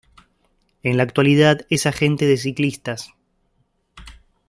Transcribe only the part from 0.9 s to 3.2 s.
la actualidad es agente de ciclistas.